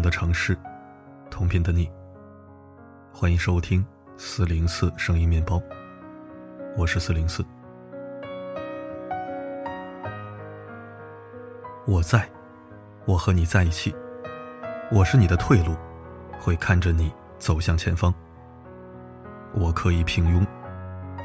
[0.00, 0.56] 的城市，
[1.30, 1.90] 同频的你。
[3.12, 3.84] 欢迎收听
[4.16, 5.60] 四零四声音面包，
[6.76, 7.44] 我是四零四。
[11.86, 12.28] 我在，
[13.04, 13.94] 我和你在一起。
[14.90, 15.74] 我是你的退路，
[16.40, 18.12] 会看着你走向前方。
[19.52, 20.46] 我可以平庸，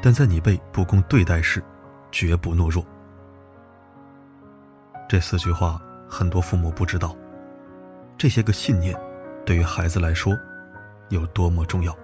[0.02, 1.62] 但在你被不公对待时，
[2.10, 2.84] 绝不懦弱。
[5.08, 7.16] 这四句话，很多父母不知道。
[8.18, 8.98] 这些个信念，
[9.44, 10.34] 对于孩子来说，
[11.10, 11.94] 有多么重要。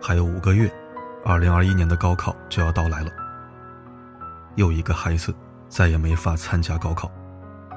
[0.00, 0.70] 还有五个月，
[1.24, 3.10] 二零二一年的高考就要到来了。
[4.56, 5.34] 又一个孩子
[5.68, 7.10] 再也没法参加高考，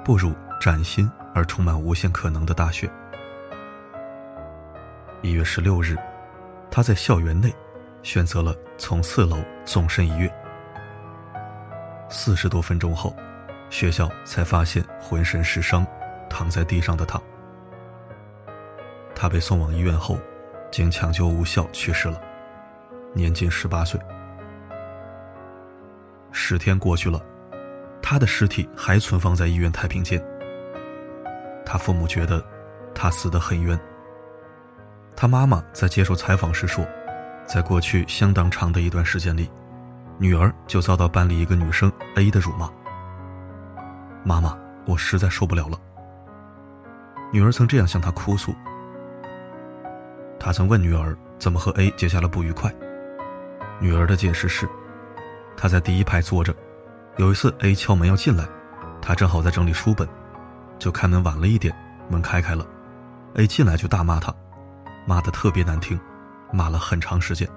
[0.03, 2.91] 步入崭新而充满无限可能的大学。
[5.21, 5.95] 一月十六日，
[6.69, 7.53] 他在校园内
[8.03, 10.30] 选择了从四楼纵身一跃。
[12.09, 13.16] 四十多分钟后，
[13.69, 15.86] 学校才发现浑身是伤、
[16.31, 17.21] 躺在地上的他。
[19.13, 20.17] 他被送往医院后，
[20.71, 22.19] 经抢救无效去世了，
[23.13, 23.99] 年仅十八岁。
[26.31, 27.21] 十天过去了，
[28.02, 30.19] 他的尸体还存放在医院太平间。
[31.65, 32.43] 他父母觉得
[32.95, 33.79] 他死得很冤。
[35.15, 36.83] 他妈妈在接受采访时说，
[37.45, 39.52] 在过去相当长的一段时间里。
[40.17, 42.69] 女儿就遭到班里一个女生 A 的辱骂。
[44.23, 45.79] 妈妈，我实在受不了了。
[47.31, 48.53] 女儿曾这样向他哭诉。
[50.39, 52.73] 他曾问女儿怎么和 A 结下了不愉快。
[53.79, 54.67] 女儿的解释是，
[55.55, 56.53] 他在第一排坐着，
[57.17, 58.45] 有一次 A 敲门要进来，
[59.02, 60.07] 他正好在整理书本，
[60.77, 61.73] 就开门晚了一点，
[62.09, 62.65] 门开开了
[63.35, 64.33] ，A 进来就大骂他，
[65.05, 65.99] 骂的特别难听，
[66.52, 67.47] 骂了很长时间。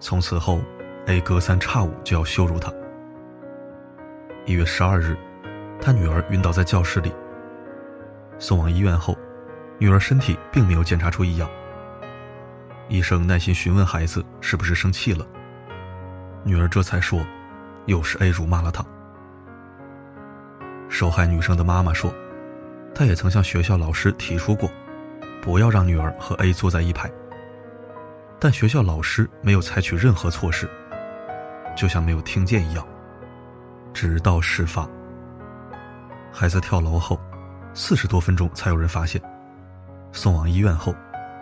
[0.00, 0.60] 从此后
[1.06, 2.72] ，A 隔三差五就要羞辱他。
[4.46, 5.16] 一月十二日，
[5.80, 7.12] 他女儿晕倒在教室里。
[8.38, 9.16] 送往医院后，
[9.78, 11.48] 女儿身体并没有检查出异样。
[12.88, 15.26] 医生耐心询问孩子是不是生气了，
[16.44, 17.20] 女儿这才说，
[17.86, 18.84] 又是 A 辱骂了她。
[20.88, 22.12] 受害女生的妈妈说，
[22.94, 24.70] 她也曾向学校老师提出过，
[25.42, 27.10] 不要让女儿和 A 坐在一排。
[28.38, 30.68] 但学校老师没有采取任何措施，
[31.76, 32.86] 就像没有听见一样。
[33.92, 34.88] 直到事发，
[36.32, 37.20] 孩子跳楼后，
[37.78, 39.22] 四十多分钟才有人发现。
[40.10, 40.92] 送往医院后，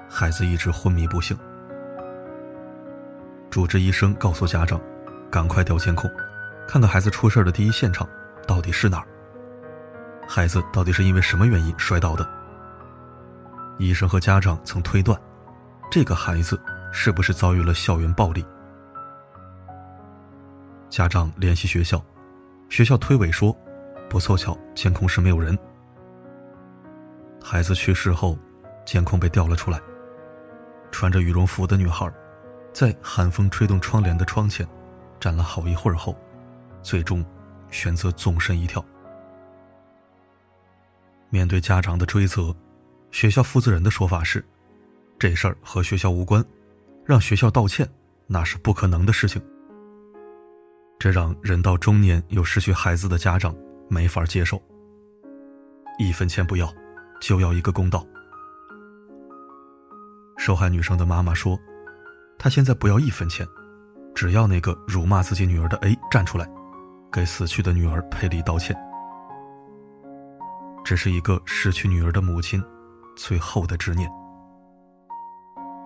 [0.06, 1.34] 孩子一直昏迷不醒。
[3.48, 4.78] 主治医生告诉家长
[5.32, 6.10] ：“赶快调监控，
[6.68, 8.06] 看看孩子出事的第一现场
[8.46, 9.08] 到底是哪儿。
[10.28, 12.28] 孩子到底是因为什么原因摔倒的？”
[13.80, 15.18] 医生和家长曾推断，
[15.90, 16.60] 这个孩子。
[16.92, 18.42] 是不是遭遇了校园暴力？
[20.88, 22.02] 家长联系学校，
[22.70, 23.54] 学校推诿说，
[24.08, 25.58] 不凑巧监控室没有人。
[27.48, 28.36] 孩子去世后，
[28.84, 29.80] 监控被调了出来，
[30.90, 32.12] 穿着羽绒服的女孩，
[32.72, 34.66] 在寒风吹动窗帘的窗前，
[35.20, 36.18] 站了好一会儿后，
[36.82, 37.24] 最终
[37.70, 38.84] 选择纵身一跳。
[41.30, 42.52] 面对家长的追责，
[43.12, 44.44] 学校负责人的说法是，
[45.16, 46.44] 这事儿和学校无关。
[47.04, 47.88] 让学校道歉，
[48.26, 49.40] 那是不可能的事情。
[50.98, 53.54] 这让人到中年又失去孩子的家长
[53.88, 54.60] 没法接受。
[55.96, 56.68] 一分钱不要，
[57.20, 58.06] 就要一个公道。
[60.36, 61.58] 受害女生的妈妈说
[62.38, 63.46] ：“她现在不要一分钱，
[64.14, 66.48] 只要那个辱骂自己女儿的 A 站出来，
[67.10, 68.76] 给死去的女儿赔礼道歉。”
[70.84, 72.62] 这是一个失去女儿的母亲
[73.16, 74.08] 最后的执念。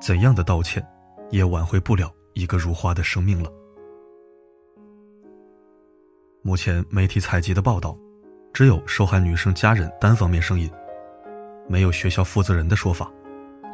[0.01, 0.87] 怎样的道歉？
[1.31, 3.49] 也挽回不了一个如花的生命了。
[6.43, 7.97] 目前媒体采集的报道，
[8.53, 10.69] 只有受害女生家人单方面声音，
[11.71, 13.09] 没有学校负责人的说法，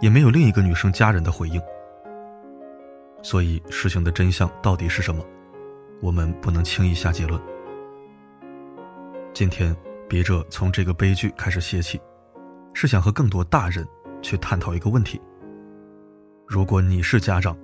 [0.02, 1.58] 也没有另一个女生家人的回应。
[3.22, 5.25] 所以事情的真相到底是什么，
[6.02, 7.40] 我们不能轻易下结论。
[9.32, 9.75] 今天
[10.10, 11.98] 笔者从这个悲剧开始写起，
[12.75, 13.88] 是想和更多大人
[14.20, 15.19] 去探讨一个问题。
[16.46, 17.56] 如果你是家长，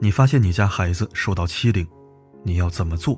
[0.00, 1.86] 你发现你家孩子受到欺凌，
[2.42, 3.16] 你要怎么做，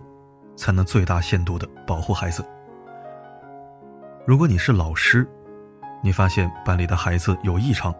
[0.56, 2.44] 才能最大限度的保护孩子？
[4.26, 5.26] 如果你是老师，
[6.02, 7.94] 你发现班里的孩子有异常，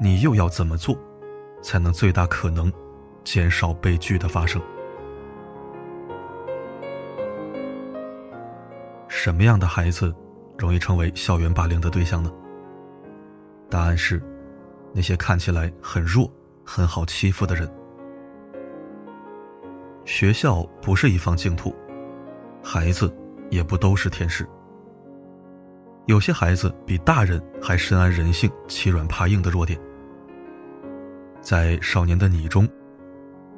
[0.00, 0.96] 你又要怎么做，
[1.62, 2.72] 才能最大可能
[3.24, 4.60] 减少悲剧的发生？
[9.08, 10.14] 什么样的孩子
[10.56, 12.32] 容易成为校园霸凌的对象呢？
[13.68, 14.22] 答案是。
[14.90, 16.32] 那些看起来很弱、
[16.64, 17.70] 很好欺负的人，
[20.06, 21.76] 学校不是一方净土，
[22.64, 23.14] 孩子
[23.50, 24.48] 也不都是天使。
[26.08, 29.78] 有些孩子比大人还深谙人性欺软怕硬的弱点。
[31.42, 32.66] 在《少年的你》中，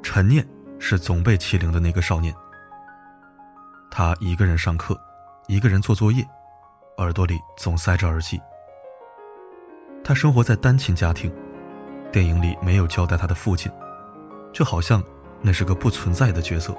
[0.03, 0.45] 陈念
[0.77, 2.35] 是总被欺凌的那个少年。
[3.89, 4.99] 他一个人上课，
[5.47, 6.27] 一个人做作业，
[6.97, 8.37] 耳朵里总塞着耳机。
[10.03, 11.33] 他生活在单亲家庭，
[12.11, 13.71] 电影里没有交代他的父亲，
[14.51, 15.01] 就好像
[15.41, 16.75] 那是个不存在的角色。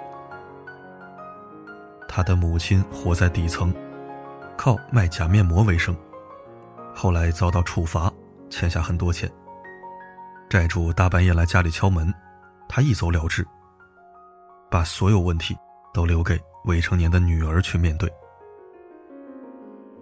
[2.06, 3.74] 他的母亲活在底层，
[4.64, 5.92] 靠卖假面膜为生，
[6.94, 8.08] 后来遭到处罚，
[8.48, 9.28] 欠下很多钱。
[10.48, 12.14] 债主大半夜来家里敲门，
[12.68, 13.44] 他一走了之，
[14.70, 15.58] 把所有问题
[15.92, 16.40] 都留给。
[16.64, 18.08] 未成年的女儿去面对，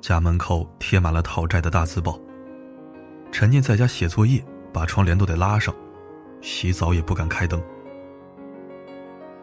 [0.02, 2.20] 家门口贴满了讨债的大字报。
[3.32, 5.74] 陈念在家写作业，把窗帘都得拉上，
[6.42, 7.58] 洗澡也不敢开灯。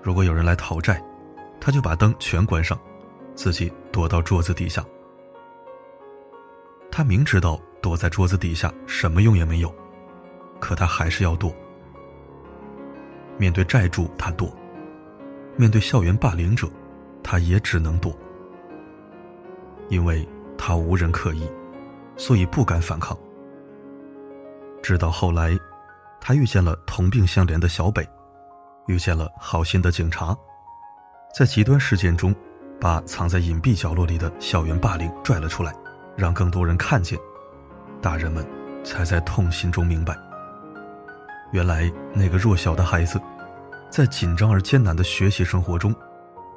[0.04, 1.04] 如果有人来讨债，
[1.60, 2.80] 他就把灯全关上，
[3.34, 4.86] 自己躲到桌子底下。
[6.98, 9.72] 他明知道躲在桌子底下什么用也没有，
[10.60, 11.56] 可他还是要躲。
[13.38, 14.48] 面对债主，他躲；
[15.56, 16.68] 面对校园霸凌者。
[17.22, 18.18] 他也只能躲，
[19.90, 20.28] 因为
[20.58, 21.48] 他无人可依，
[22.16, 23.16] 所以不敢反抗。
[24.82, 25.56] 直到后来，
[26.20, 28.08] 他遇见了同病相怜的小北，
[28.88, 30.36] 遇见了好心的警察，
[31.38, 32.34] 在极端事件中，
[32.82, 35.76] 把藏在隐蔽角落里的校园霸凌拽了出来，
[36.18, 37.18] 让更多人看见。
[38.02, 38.46] 大人们
[38.84, 40.18] 才在痛心中明白，
[41.54, 43.22] 原来那个弱小的孩子，
[43.90, 45.96] 在紧张而艰难的学习生活中。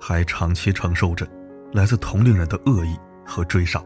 [0.02, 1.28] 还长期承受着
[1.74, 3.84] 来自同龄人的恶意和追杀。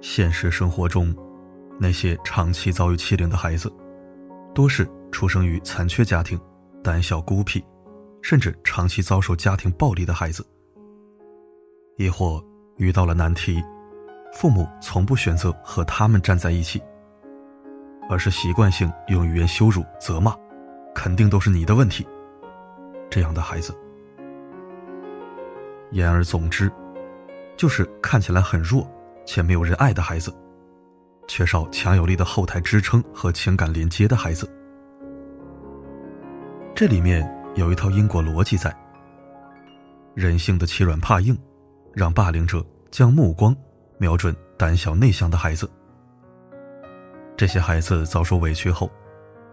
[0.00, 1.14] 现实生活中，
[1.78, 3.70] 那些长期遭遇欺凌的孩子，
[4.54, 6.40] 多是出生于残缺家庭、
[6.82, 7.62] 胆小孤僻，
[8.22, 10.42] 甚至长期遭受家庭暴力的孩子。
[11.98, 12.42] 亦或
[12.82, 13.62] 遇到了难题，
[14.32, 16.82] 父母从不选择和他们站在一起，
[18.10, 20.34] 而是习惯性用语言羞辱、责骂，
[20.92, 22.04] 肯定都是你的问题。
[23.08, 23.72] 这样的孩子，
[25.92, 26.68] 言而总之，
[27.56, 28.84] 就是看起来很弱
[29.24, 30.34] 且没有人爱的孩子，
[31.28, 34.52] 缺少强有力的后台支撑和情感连接的孩子。
[36.74, 37.22] 这里面
[37.54, 38.76] 有一套因果逻辑在。
[40.14, 41.38] 人性的欺软怕硬，
[41.94, 43.56] 让霸凌者将目光
[43.96, 45.68] 瞄准胆小内向的孩子。
[47.38, 48.88] 这些孩子遭受委屈后，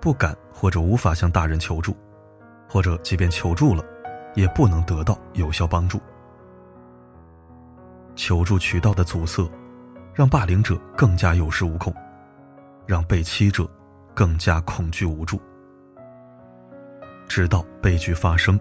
[0.01, 1.95] 不敢或者无法向大人求助。
[2.71, 3.83] 或者，即便求助了，
[4.35, 5.99] 也不能得到有效帮助。
[8.15, 9.49] 求助渠道的阻塞，
[10.13, 11.91] 让霸凌者更加有恃无恐，
[12.85, 13.67] 让被欺者
[14.13, 15.41] 更加恐惧无助，
[17.27, 18.59] 直到悲剧发生，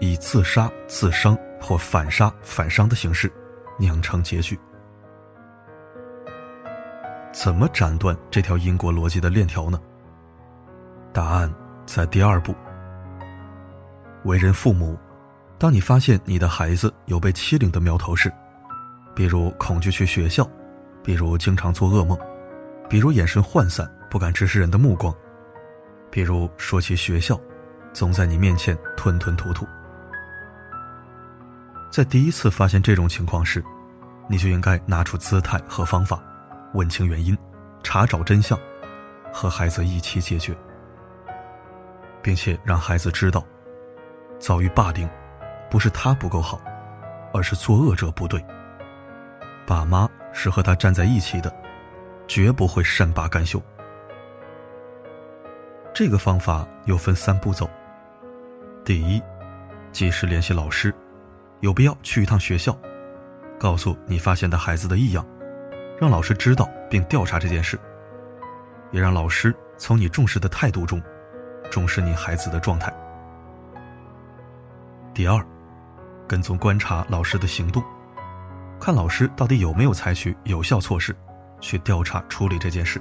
[0.00, 3.32] 以自杀、自伤或反杀、反伤的形式
[3.80, 4.56] 酿成结局。
[7.32, 9.80] 怎么斩断这条因果逻辑的链条呢？
[11.12, 11.52] 答案
[11.86, 12.54] 在第二步。
[14.24, 14.98] 为人父母，
[15.58, 18.30] 当你发现你的孩子有被欺凌的苗头时，
[19.14, 20.46] 比如恐惧去学校，
[21.02, 22.18] 比如经常做噩梦，
[22.88, 25.14] 比如眼神涣散不敢直视人的目光，
[26.10, 27.40] 比如说起学校，
[27.92, 29.66] 总在你面前吞吞吐吐。
[31.90, 33.62] 在第一次发现这种情况时，
[34.28, 36.22] 你就应该拿出姿态和方法，
[36.72, 37.36] 问清原因，
[37.82, 38.56] 查找真相，
[39.32, 40.56] 和孩子一起解决，
[42.22, 43.44] 并且让孩子知道。
[44.38, 45.06] 遭遇霸凌，
[45.68, 46.60] 不是他不够好，
[47.34, 48.42] 而是作恶者不对。
[49.66, 51.52] 爸妈是和他站在一起的，
[52.28, 53.60] 绝不会善罢甘休。
[55.92, 57.68] 这个方法又分三步走：
[58.84, 59.20] 第一，
[59.90, 60.94] 及时联系老师，
[61.60, 62.76] 有必要去一趟学校，
[63.58, 65.24] 告诉你发现的孩子的异样，
[66.00, 67.78] 让老师知道并调查这件事，
[68.90, 71.00] 也让老师从你重视的态度中，
[71.70, 72.92] 重视你孩子的状态。
[75.12, 75.44] 第二，
[76.26, 77.82] 跟踪观察老师的行动，
[78.80, 81.14] 看老师到底有没有采取有效措施，
[81.60, 83.00] 去调查处理这件事。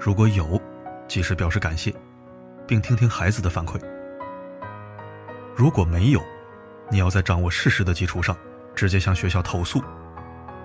[0.00, 0.60] 如果有，
[1.06, 1.94] 及时表示感谢，
[2.66, 3.80] 并听听孩子的反馈。
[5.54, 6.20] 如果没有，
[6.90, 8.36] 你要在掌握事实的基础上，
[8.74, 9.82] 直接向学校投诉，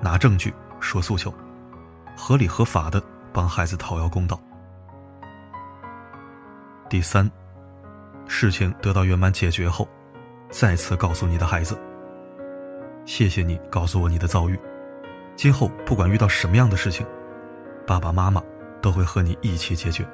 [0.02, 1.34] 拿证据说诉求，
[2.18, 3.02] 合理合法的
[3.32, 4.40] 帮孩子讨要公道。
[6.90, 7.30] 第三，
[8.28, 9.88] 事情得到圆满解决后。
[10.52, 11.78] 再次告诉你的孩子
[13.06, 14.58] ：“谢谢你告诉我你的遭遇，
[15.36, 17.06] 今后不管遇到什么样的事情，
[17.86, 18.42] 爸爸妈妈
[18.80, 20.08] 都会和你一起解决。”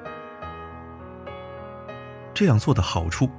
[2.34, 3.30] 这样做的好处，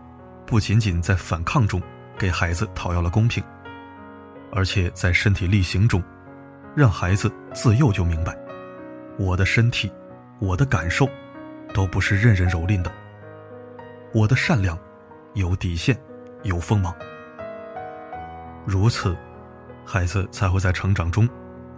[0.45, 1.81] 不仅仅在反抗中
[2.17, 3.43] 给孩子讨要了公平，
[4.51, 6.01] 而且在身体力行中，
[6.75, 8.37] 让孩子自幼就明白，
[9.17, 9.91] 我的身体，
[10.39, 11.07] 我的感受，
[11.73, 12.91] 都不是任人蹂躏的。
[14.13, 14.77] 我的善良，
[15.33, 15.97] 有底线，
[16.43, 16.93] 有锋芒。
[18.65, 19.17] 如此，
[19.85, 21.27] 孩子才会在成长中，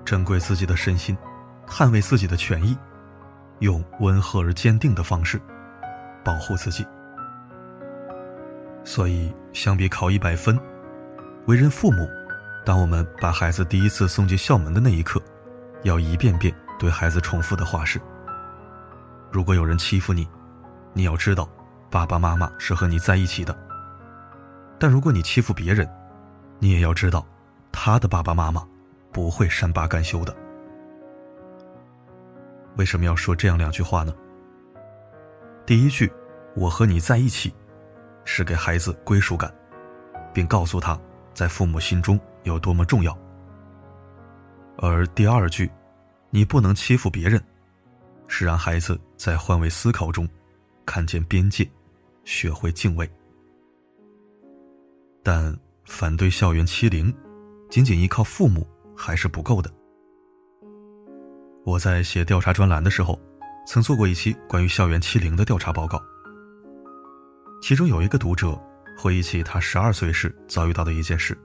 [0.03, 1.17] 珍贵自己的身心，
[1.65, 2.77] 捍卫自己的权益，
[3.59, 5.41] 用温和而坚定的方式，
[6.23, 6.85] 保护自己。
[8.83, 10.59] 所以，相比考一百分，
[11.47, 12.05] 为人父母，
[12.65, 15.19] 当我们把孩子第一次送进校门的那一刻，
[15.83, 17.97] 要一遍遍对孩子重复的话是：
[19.31, 20.27] 如果有人欺负你，
[20.91, 21.50] 你要知道，
[21.89, 23.57] 爸爸妈妈是和你在一起的。
[24.77, 25.89] 但如果你欺负别人，
[26.59, 27.25] 你也要知道，
[27.71, 28.62] 他的爸爸妈妈
[29.13, 30.35] 不会善罢甘休的。
[32.75, 34.13] 为什么要说这样两句话呢？
[35.65, 36.12] 第一句，
[36.57, 37.53] 我和你在一起。
[38.25, 39.53] 是给孩子归属感，
[40.34, 41.00] 并告诉他
[41.34, 43.17] 在父母心中有多么重要。
[44.77, 45.72] 而第二句，
[46.29, 47.41] 你不能欺负别人，
[48.27, 50.27] 是让孩子在换位思考中
[50.86, 51.65] 看见边界，
[52.25, 53.10] 学会敬畏。
[55.24, 57.13] 但反对校园欺凌，
[57.70, 59.72] 仅仅依靠父母还是不够的。
[61.63, 63.20] 我在写调查专栏的时候，
[63.65, 66.00] 曾做过一期关于校园欺凌的调查报告。
[67.67, 68.55] 其中有一个读者
[68.95, 71.36] 回忆起他十二岁时遭遇到的一件事。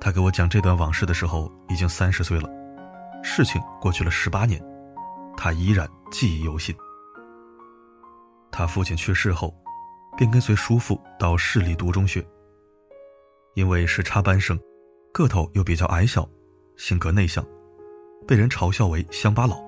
[0.00, 2.50] 他给我讲这段往事的时候已经三十岁了，
[3.22, 4.60] 事情过去了十八年，
[5.36, 6.74] 他依然记忆犹新。
[8.50, 9.54] 他父亲去世后，
[10.16, 12.26] 便跟随叔父到市里读中学。
[13.54, 14.58] 因为是插班生，
[15.12, 16.28] 个头又比较矮小，
[16.76, 17.46] 性格内向，
[18.26, 19.62] 被人嘲笑为乡巴佬。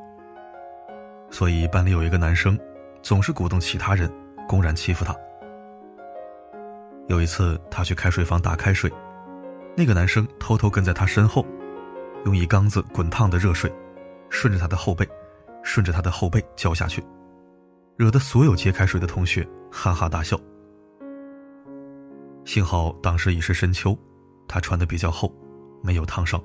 [1.30, 2.58] 所以班里有一个男生，
[3.00, 4.12] 总是鼓动其他人。
[4.48, 5.14] 公然欺负他。
[7.06, 8.92] 有一次，他去开水房打开水，
[9.76, 11.46] 那个男生偷偷跟在他身后，
[12.24, 13.72] 用一缸子滚烫的热水，
[14.28, 15.08] 顺着他的后背，
[15.62, 17.04] 顺着他的后背浇下去，
[17.96, 20.38] 惹得所有接开水的同学哈哈大笑。
[22.44, 23.96] 幸好当时已是深秋，
[24.48, 25.32] 他穿的比较厚，
[25.82, 26.42] 没有烫伤。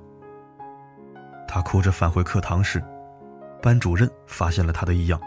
[1.48, 2.83] 他哭着返回课堂时，
[3.62, 5.19] 班主任发现了他的异样，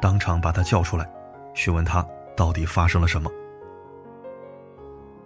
[0.00, 1.10] 当场把他叫出来。
[1.56, 3.32] 询问他到底发生了什么，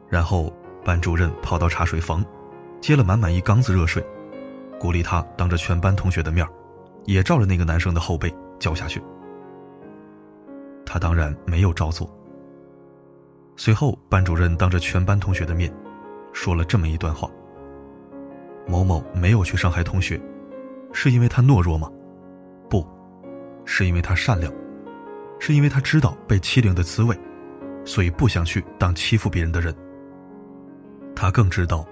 [0.09, 0.51] 然后
[0.85, 2.25] 班主任跑到茶水房，
[2.81, 4.03] 接了满满一缸子热水，
[4.79, 6.47] 鼓励他当着全班同学的面
[7.05, 9.03] 也照着那个男生的后背浇下去。
[10.87, 12.09] 他当然没有照做。
[13.57, 15.71] 随后，班主任当着全班同学的面，
[16.33, 17.29] 说了这么一段话：
[18.69, 20.19] 某某没有去伤害同学，
[20.93, 21.91] 是因为他懦弱吗？
[22.69, 22.87] 不，
[23.65, 24.51] 是因为他善良。
[25.41, 27.19] 是因为他知道被欺凌的滋味，
[27.85, 29.75] 所以不想去当欺负别人的人。
[31.17, 31.85] 他更知道，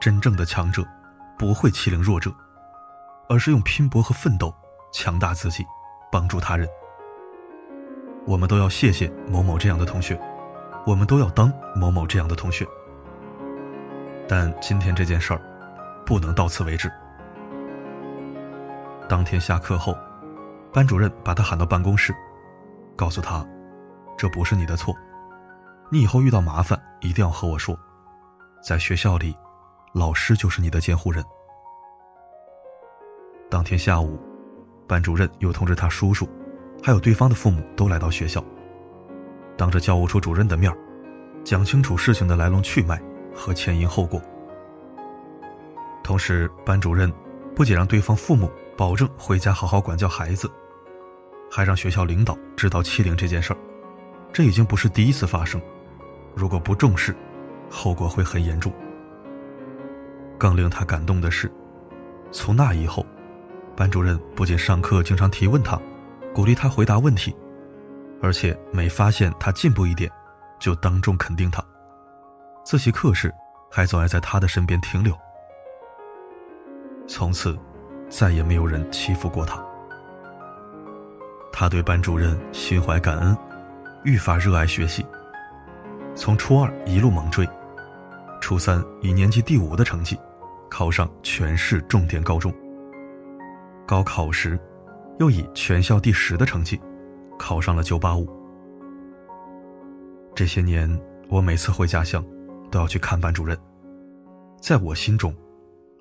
[0.00, 0.82] 真正的强者
[1.36, 2.32] 不会欺凌弱者，
[3.28, 4.54] 而是用拼搏和奋斗
[4.92, 5.66] 强大自己，
[6.10, 6.66] 帮助他人。
[8.24, 10.18] 我们都要谢谢某某这样的同学，
[10.86, 12.66] 我们都要当某某这样的同学。
[14.28, 15.40] 但今天这件事儿，
[16.04, 16.90] 不能到此为止。
[19.08, 19.96] 当天下课后，
[20.72, 22.14] 班主任把他喊到办公室。
[22.96, 23.46] 告诉他，
[24.16, 24.96] 这不是你的错，
[25.90, 27.78] 你以后遇到麻烦一定要和我说。
[28.62, 29.36] 在学校里，
[29.92, 31.22] 老师就是你的监护人。
[33.50, 34.18] 当天下午，
[34.88, 36.26] 班主任又通知他叔叔，
[36.82, 38.42] 还有对方的父母都来到学校，
[39.56, 40.74] 当着教务处主任的面
[41.44, 43.00] 讲清楚事情的来龙去脉
[43.34, 44.20] 和前因后果。
[46.02, 47.12] 同时，班主任
[47.54, 50.50] 不仅让对方父母保证回家好好管教孩子。
[51.50, 53.56] 还让学校领导知道欺凌这件事儿，
[54.32, 55.60] 这已经不是第一次发生。
[56.34, 57.14] 如果不重视，
[57.70, 58.72] 后果会很严重。
[60.38, 61.50] 更令他感动的是，
[62.30, 63.06] 从那以后，
[63.74, 65.80] 班主任不仅上课经常提问他，
[66.34, 67.34] 鼓励他回答问题，
[68.20, 70.10] 而且每发现他进步一点，
[70.58, 71.64] 就当众肯定他。
[72.64, 73.32] 自习课时，
[73.70, 75.16] 还总爱在他的身边停留。
[77.06, 77.56] 从此，
[78.10, 79.64] 再也没有人欺负过他。
[81.58, 83.34] 他对班主任心怀感恩，
[84.04, 85.02] 愈发热爱学习。
[86.14, 87.48] 从初二一路猛追，
[88.42, 90.20] 初三以年级第五的成绩
[90.68, 92.52] 考上全市重点高中。
[93.86, 94.60] 高考时，
[95.18, 96.78] 又以全校第十的成绩
[97.38, 98.28] 考上了985。
[100.34, 100.86] 这些年，
[101.30, 102.22] 我每次回家乡
[102.70, 103.56] 都要去看班主任。
[104.60, 105.34] 在我心中，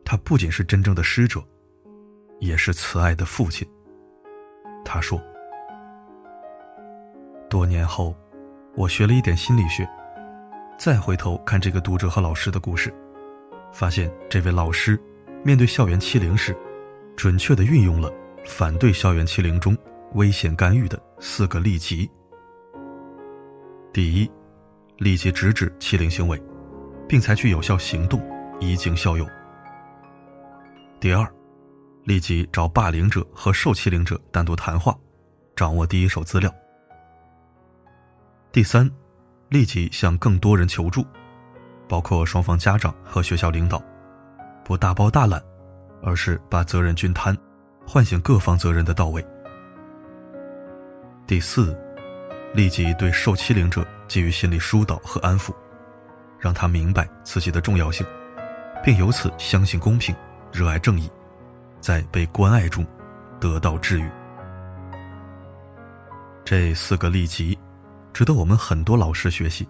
[0.04, 1.42] 他不仅是真正的师者，
[2.42, 3.66] 也是慈爱的父亲。
[4.84, 5.18] 他说。
[7.56, 8.14] 多年后，
[8.76, 9.90] 我学了一点心理学，
[10.78, 12.94] 再回头看这个读者和老师的故事，
[13.72, 15.02] 发现这位老师
[15.42, 16.54] 面对校园欺凌时，
[17.16, 18.12] 准确地运用了
[18.44, 19.74] 反对校园欺凌中
[20.16, 22.12] 危险干预的四个利己。
[23.94, 24.30] 第一，
[24.98, 26.38] 立即制止欺凌行为，
[27.08, 28.20] 并采取有效行动
[28.60, 29.26] 以儆效尤。
[31.00, 31.26] 第二，
[32.04, 34.94] 立即找霸凌者和受欺凌者单独谈话，
[35.56, 36.54] 掌握第一手资料。
[38.56, 38.90] 第三，
[39.50, 41.06] 立即向更多人求助，
[41.90, 43.84] 包括双方家长和学校领导，
[44.64, 45.44] 不大包大揽，
[46.02, 47.38] 而是把责任均摊，
[47.86, 49.22] 唤醒各方责任的到位。
[51.28, 51.78] 第四，
[52.54, 55.54] 立即对受欺凌者给予心理疏导和安抚，
[56.40, 58.08] 让他明白自己的重要性，
[58.82, 60.16] 并由此相信公平。
[60.54, 61.12] 热爱正义，
[61.82, 62.88] 在被关爱中
[63.38, 64.10] 得到治愈。
[66.46, 67.60] 这四个利己，
[68.16, 69.68] 值得我们很多老师学习。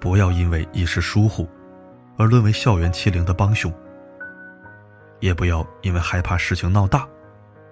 [0.00, 1.48] 不要因为一时疏忽，
[2.18, 3.70] 而沦为校园欺凌的帮凶；
[5.20, 7.06] 也不要因为害怕事情闹大，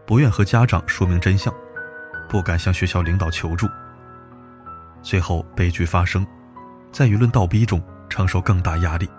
[0.07, 1.53] 不愿和家长说明真相，
[2.29, 3.67] 不敢向学校领导求助，
[5.03, 6.25] 最后悲剧发生，
[6.93, 9.11] 在舆论倒逼中承受更大压力，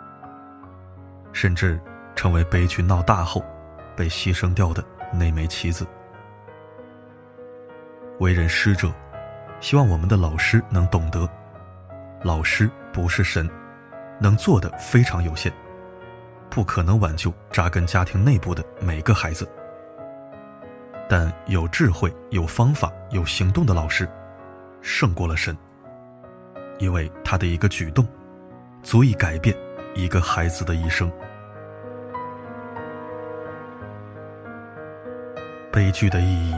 [1.34, 1.78] 甚至。
[2.16, 3.44] 成为悲剧闹大后
[3.94, 4.82] 被牺牲掉的
[5.12, 5.86] 那枚棋子。
[8.22, 8.90] 为人师者，
[9.60, 11.28] 希望我们的老师能懂得，
[12.22, 13.50] 老师不是神，
[14.20, 15.52] 能做的非常有限，
[16.50, 19.48] 不可能挽救扎根家庭内部的每个孩子。
[21.08, 24.08] 但有智慧、有方法、有行动的老师，
[24.82, 25.56] 胜过了神，
[26.80, 28.08] 因为他的一个举动，
[28.84, 29.56] 足以改变
[29.96, 31.12] 一个孩子的一生。
[35.72, 36.56] 悲剧的意义，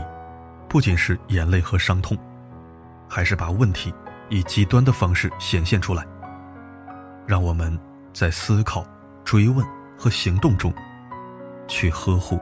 [0.68, 2.18] 不仅是眼泪和伤痛，
[3.08, 3.94] 还是把问题
[4.30, 6.06] 以极端的方式显现出来，
[7.26, 7.78] 让我们
[8.14, 8.86] 在思考、
[9.24, 9.66] 追问
[9.98, 10.74] 和行动中，
[11.68, 12.40] 去呵护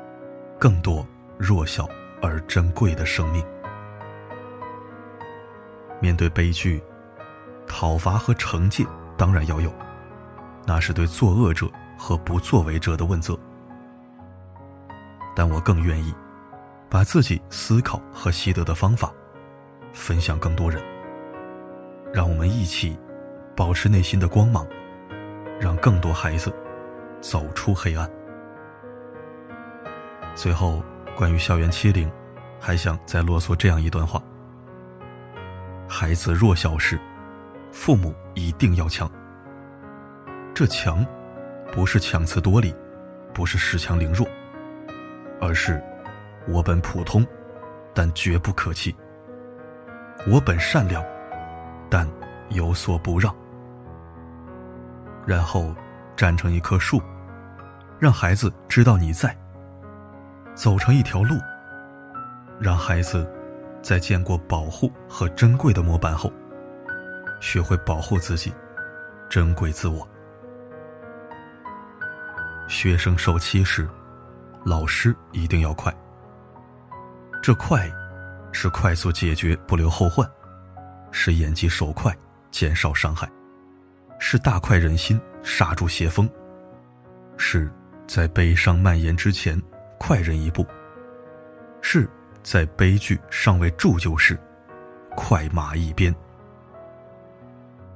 [0.60, 1.06] 更多
[1.38, 1.88] 弱小
[2.21, 3.45] 而珍贵的生命。
[6.01, 6.84] 面对悲剧，
[7.67, 8.86] 讨伐和惩戒
[9.17, 9.73] 当然要有，
[10.65, 13.38] 那是对作恶者和不作为者的问责。
[15.36, 16.13] 但我更愿意。
[16.88, 19.12] 把自己思考和习得的方法
[19.96, 20.84] 分享更多人，
[22.14, 22.96] 让我们一起
[23.56, 24.68] 保持内心的光芒，
[25.60, 26.54] 让更多孩子
[27.22, 28.08] 走出黑暗。
[30.36, 30.84] 最后，
[31.16, 32.12] 关于校园欺凌，
[32.60, 34.22] 还想再啰嗦这样一段话：
[35.88, 37.00] 孩子弱小时，
[37.72, 39.10] 父母一定要强。
[40.54, 41.06] 这强，
[41.72, 42.76] 不是强词夺理，
[43.34, 44.28] 不是恃强凌弱，
[45.42, 45.82] 而是。
[46.48, 47.26] 我本普通，
[47.92, 48.96] 但绝不可欺。
[50.28, 51.04] 我本善良，
[51.89, 52.08] 但
[52.49, 53.34] 有所不让。
[55.25, 55.73] 然后
[56.15, 57.01] 站成一棵树，
[57.99, 59.30] 让孩子知道你在；
[60.56, 61.36] 走成一条路，
[62.60, 63.30] 让孩子
[63.82, 66.32] 在见过保护和珍贵的模板后，
[67.39, 68.54] 学会保护自己，
[69.30, 70.08] 珍贵自我。
[72.67, 73.88] 学生受欺时，
[74.63, 75.95] 老师一定要快。
[77.43, 77.88] 这快，
[78.58, 80.26] 是快速解决不留后患，
[81.12, 82.15] 是眼疾手快
[82.52, 83.30] 减少伤害，
[84.18, 86.28] 是大快人心刹住邪风，
[87.36, 87.70] 是
[88.08, 89.62] 在悲伤蔓延之前
[90.00, 90.65] 快人一步，
[91.82, 92.10] 是
[92.44, 94.39] 在悲剧尚未铸就时
[95.18, 96.15] 快马一鞭，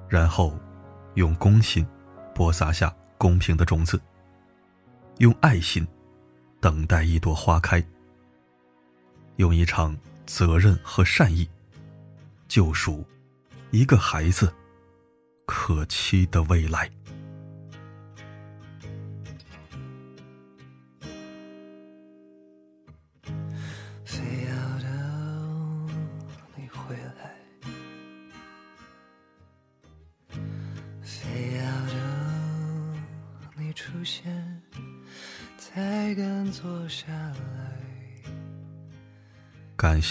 [0.09, 0.59] 然后
[1.13, 1.87] 用公心
[2.35, 3.97] 播撒下公平的种子，
[5.19, 5.87] 用爱心
[6.59, 7.81] 等待一朵花开。
[9.37, 9.97] 用一场
[10.29, 11.49] 责任和善意，
[12.47, 13.03] 救赎
[13.71, 14.53] 一个孩子
[15.47, 16.87] 可期的未来。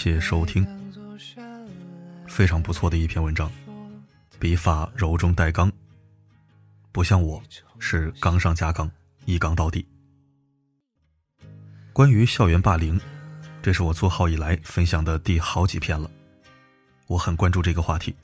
[0.01, 0.65] 谢收听，
[2.25, 3.51] 非常不错的一篇文章，
[4.39, 5.69] 笔法柔中带刚，
[6.93, 7.43] 不像我
[7.79, 8.89] 是刚上加刚，
[9.25, 9.85] 一刚到底。
[11.91, 12.97] 关于校园霸凌，
[13.61, 16.09] 这是我做号以来分享的第好几篇了，
[17.07, 18.15] 我很关注这个话题。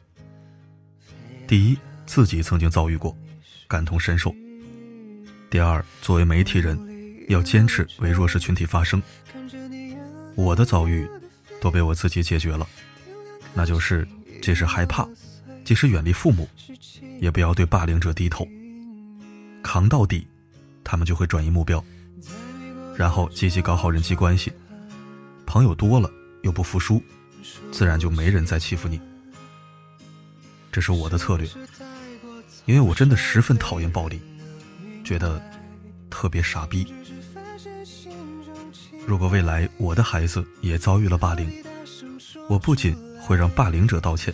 [1.45, 3.13] 第一，自己曾经遭遇过，
[3.67, 4.33] 感同身受；
[5.49, 6.79] 第二，作为媒体人，
[7.27, 9.03] 要坚持为弱势群体发声。
[10.37, 11.05] 我的遭遇。
[11.65, 12.67] 都被我自己解决了，
[13.51, 14.07] 那就是
[14.39, 15.03] 即使害怕，
[15.63, 16.47] 即使远离父母，
[17.19, 18.47] 也不要对霸凌者低头，
[19.63, 20.27] 扛到底
[20.83, 21.83] 他们就会转移目标，
[22.95, 24.53] 然后积极搞好人际关系。
[25.47, 26.07] 朋友多了
[26.43, 27.01] 又不服输，
[27.71, 29.01] 自然就没人再欺负你。
[30.71, 31.49] 这是我的策略，
[32.65, 34.21] 因为我真的十分讨厌暴力，
[35.03, 35.41] 觉得
[36.11, 36.93] 特别傻逼。
[39.07, 41.63] 如果未来我的孩子也遭遇了霸凌，
[42.49, 44.33] 我不仅会让霸凌者道歉，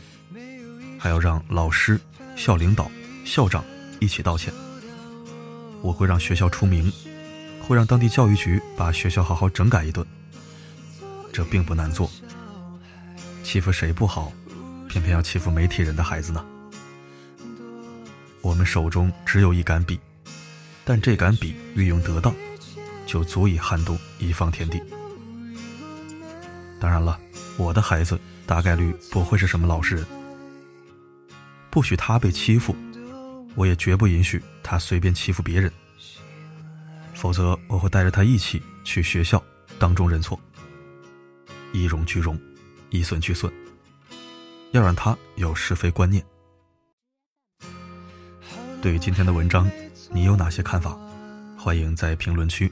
[0.98, 2.00] 还要让老师、
[2.38, 2.90] 校领导、
[3.26, 3.64] 校长
[4.00, 4.54] 一起道歉。
[5.82, 6.92] 我会让学校出名，
[7.68, 10.06] 会让当地教育局把学校好好整改一顿。
[11.34, 12.10] 这并不难做。
[13.44, 14.32] 欺负谁不好，
[14.88, 16.46] 偏偏要欺负媒体人的孩子呢？
[18.42, 20.00] 我们手中只有一杆笔，
[20.86, 22.34] 但这杆笔运用得当，
[23.12, 24.82] 就足以撼动一方天地。
[26.80, 27.20] 当然了，
[27.58, 30.06] 我的孩子大概率不会是什么老实人，
[31.70, 32.74] 不许他被欺负。
[33.56, 35.70] 我也绝不允许他随便欺负别人，
[37.14, 39.44] 否则我会带着他一起去学校
[39.78, 40.40] 当众认错，
[41.74, 42.40] 一荣俱荣，
[42.92, 43.52] 一损俱损，
[44.72, 46.24] 要让他有是非观念。
[48.82, 49.70] 对于今天的文章，
[50.14, 50.98] 你有哪些看法？
[51.58, 52.72] 欢迎在评论区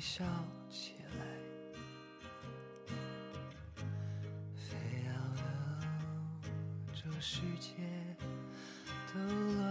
[0.00, 0.24] 笑
[0.70, 1.24] 起来，
[4.54, 5.42] 非要等
[6.94, 7.72] 这世界
[9.12, 9.18] 都
[9.56, 9.67] 乱。